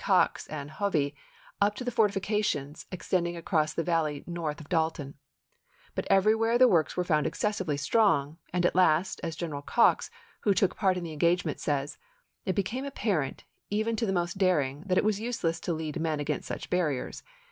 [0.01, 0.03] D.
[0.03, 1.13] Cox and Hovey
[1.61, 5.13] up to the fortifications extending across the valley north of Dalton;
[5.93, 10.09] but everywhere the works were found excessively strong; and at last, as General Cox,
[10.39, 11.99] who took part in the engagement, says,"
[12.47, 16.19] It became apparent, even to the most daring, that it was useless to lead men
[16.19, 17.21] against such barriers.